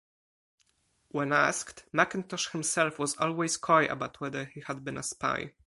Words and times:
When 1.09 1.31
asked, 1.31 1.85
Mackintosh 1.93 2.49
himself 2.53 2.97
was 2.97 3.15
always 3.17 3.57
coy 3.57 3.85
about 3.85 4.19
whether 4.19 4.45
he 4.45 4.61
had 4.61 4.83
been 4.83 4.97
a 4.97 5.03
spy. 5.03 5.53